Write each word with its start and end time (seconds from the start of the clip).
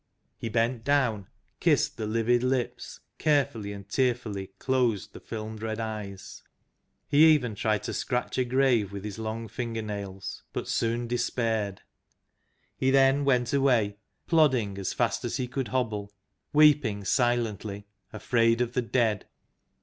He 0.35 0.49
bent 0.49 0.83
down, 0.83 1.27
kissed 1.59 1.95
the 1.97 2.07
livid 2.07 2.41
lips, 2.41 3.01
carefully 3.19 3.71
and 3.71 3.87
tearfully 3.87 4.47
closed 4.57 5.13
the 5.13 5.19
filmed 5.19 5.61
red 5.61 5.79
eyes. 5.79 6.41
He 7.07 7.23
even 7.31 7.53
tried 7.53 7.83
to 7.83 7.93
scratch 7.93 8.39
a 8.39 8.43
grave 8.43 8.91
with 8.91 9.03
his 9.03 9.19
long 9.19 9.47
finger 9.47 9.83
nails, 9.83 10.41
but 10.53 10.67
soon 10.67 11.05
despaired. 11.07 11.81
He 12.75 12.89
then 12.89 13.25
went 13.25 13.53
away, 13.53 13.97
plodding 14.25 14.79
as 14.79 14.91
fast 14.91 15.23
as 15.23 15.37
he 15.37 15.47
could 15.47 15.67
hobble, 15.67 16.11
weeping 16.51 17.03
silently, 17.05 17.85
afraid 18.11 18.59
of 18.59 18.73
the 18.73 18.81
Dead. 18.81 19.27